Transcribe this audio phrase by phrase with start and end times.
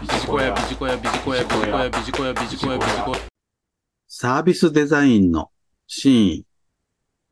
[0.00, 3.18] ビジコヤビジコヤビジコヤビジコヤビジコヤビジコヤビジコヤ
[4.08, 5.50] サービスデザインの
[5.86, 6.46] 真意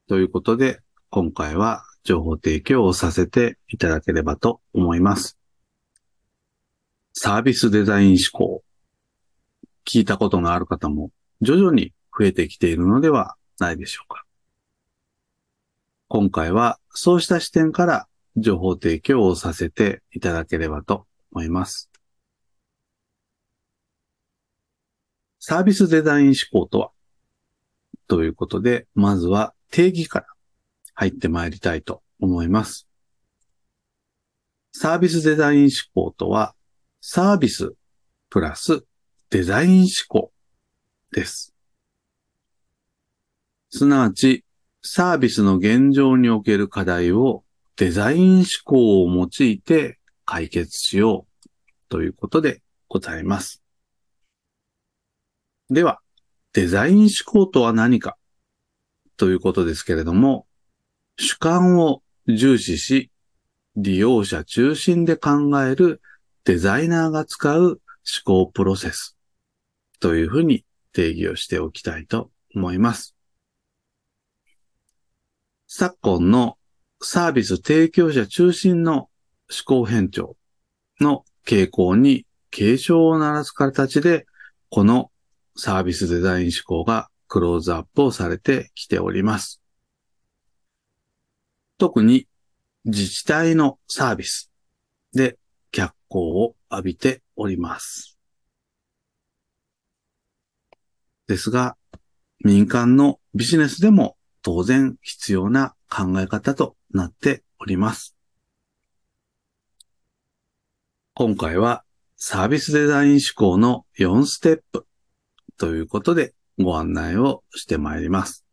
[0.07, 5.39] ということで、今回は情報提供をさせていただければと思います。
[7.15, 8.62] サービスデザイン思考。
[9.87, 11.10] 聞いたことのある方も
[11.40, 14.24] 徐々に増えてきているのではないでしょうか。
[16.09, 18.06] 今回はそうした視点から
[18.37, 21.88] 情報提供をさせていただければと思います。
[25.48, 26.91] サービスデザイン思考とは？
[28.07, 30.27] ということで、まずは定義から
[30.93, 32.87] 入ってまいりたいと思います。
[34.74, 36.55] サービスデザイン思考とは、
[37.01, 37.73] サービス
[38.29, 38.84] プラス
[39.30, 40.33] デザイン思考
[41.12, 41.55] です。
[43.71, 44.45] すなわち、
[44.83, 47.43] サービスの現状における課題を
[47.77, 51.49] デザイン思考を用いて解決しよう
[51.88, 53.62] ということでございます。
[55.70, 56.00] では、
[56.54, 58.16] デザイン思考とは何か？
[59.18, 60.46] ということですけれども、
[61.18, 63.10] 主観を重視し、
[63.76, 65.31] 利用者中心で考
[65.62, 66.01] える
[66.45, 67.81] デザイナーが使う思
[68.25, 69.17] 考プロセス
[70.01, 73.15] というふうに定義をしておきたいと思います。
[75.67, 76.56] 昨今の
[77.03, 79.11] サービス提供者中心の思
[79.67, 80.37] 考変調
[80.98, 84.27] の傾向に警鐘を鳴らす形で、
[84.71, 85.11] この
[85.61, 89.61] サービスデザイン思考がクローズアップをされてきております。
[91.78, 92.28] 特に
[92.84, 94.53] 自治体のサービス
[95.12, 95.37] で
[95.73, 98.17] 脚光を浴びております。
[101.27, 101.77] ですが、
[102.45, 108.15] 民間のビジネスでも当然必要な考え方となっております。
[111.15, 111.83] 今回は
[112.17, 114.87] サービスデザイン思考の4ステップ
[115.59, 118.45] ということでご案内をしてまいります。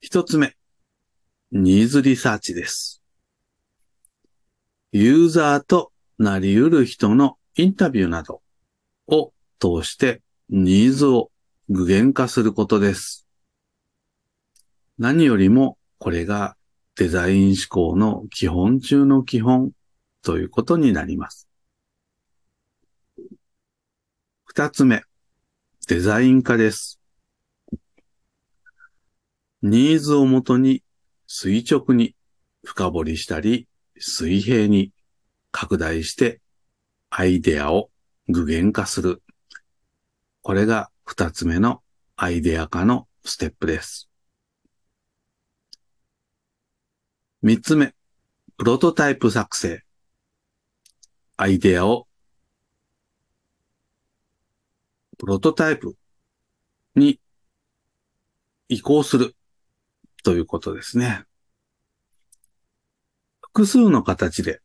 [0.00, 0.54] 一つ目、
[1.50, 3.02] ニーズリサーチです。
[4.92, 8.42] ユーザーとなり得る人のインタビューなど
[9.06, 11.30] を通してニーズを
[11.68, 13.26] 具現化することです。
[14.98, 16.56] 何よりもこれが
[16.96, 19.72] デザイン思考の基本中の基本
[20.22, 21.47] ということになります。
[24.58, 25.04] 二つ目、
[25.86, 26.98] デザイン化です。
[29.62, 30.82] ニーズをもとに
[31.28, 32.16] 垂直に
[32.64, 34.90] 深掘りしたり、水平に
[35.52, 36.40] 拡大して
[37.08, 37.90] アイデアを
[38.26, 39.22] 具現化する。
[40.42, 41.80] これが二つ目の
[42.16, 44.10] アイデア化のステップです。
[47.42, 47.94] 三つ目、
[48.56, 49.84] プロトタイプ作成。
[51.36, 52.07] アイデアを
[55.18, 55.96] プロトタイプ
[56.94, 57.20] に
[58.68, 59.34] 移行する
[60.22, 61.24] ということですね。
[63.40, 64.60] 複数の形で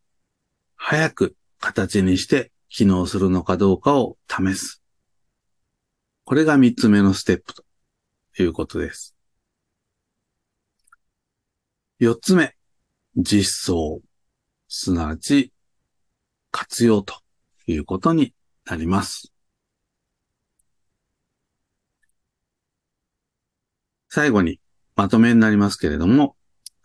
[0.75, 4.83] 早く形にして機能するのかどうかを試す。
[6.25, 7.63] これが三つ目のステップと
[8.39, 9.15] いうことです。
[11.99, 12.55] 四つ目、
[13.15, 14.01] 実装。
[14.67, 15.53] すなわち
[16.51, 17.15] 活用と
[17.67, 18.33] いうことに
[18.65, 19.32] なります。
[24.15, 24.59] 最後に
[24.95, 26.35] まとめになりますけれども、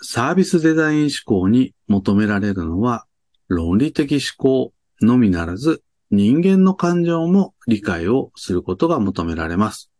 [0.01, 3.05] サービスデザイン思考に求められるのは
[3.49, 4.73] 論理的思考
[5.03, 9.91] のみならず人間の感情も理解をすることが求められます。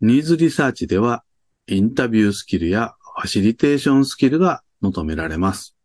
[0.00, 1.24] ニーズリサーチでは
[1.66, 5.76] インタビュースキルやファシリテーションスキルが求められます。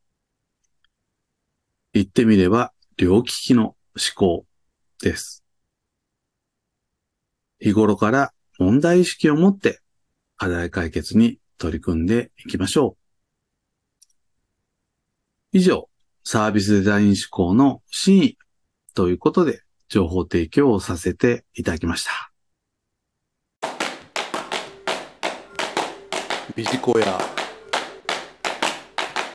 [1.92, 3.76] 言ってみれば両利きの思
[4.16, 4.46] 考
[5.02, 5.44] です。
[7.60, 9.82] 日頃から問題意識を持って
[10.36, 13.08] 課題解決に取り組んでいきましょう。
[15.54, 15.90] 以上、
[16.24, 18.38] サービスデザイン思考の真意
[18.94, 22.32] ということで情報提供をさせていただきました。
[26.56, 27.37] ビジコヤ